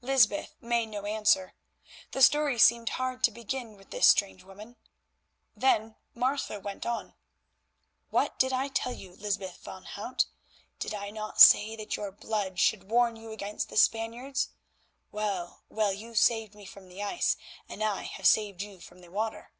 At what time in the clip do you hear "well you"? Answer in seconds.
15.68-16.14